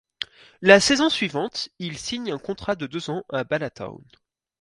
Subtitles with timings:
[0.63, 4.03] La saison suivante, il signe un contrat de deux ans à Bala Town.